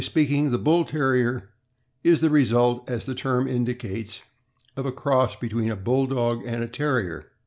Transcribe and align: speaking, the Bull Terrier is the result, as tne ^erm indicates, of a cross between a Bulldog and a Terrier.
speaking, 0.03 0.49
the 0.49 0.57
Bull 0.57 0.83
Terrier 0.83 1.51
is 2.03 2.21
the 2.21 2.31
result, 2.31 2.89
as 2.89 3.05
tne 3.05 3.13
^erm 3.17 3.47
indicates, 3.47 4.23
of 4.75 4.87
a 4.87 4.91
cross 4.91 5.35
between 5.35 5.69
a 5.69 5.75
Bulldog 5.75 6.41
and 6.43 6.63
a 6.63 6.67
Terrier. 6.67 7.31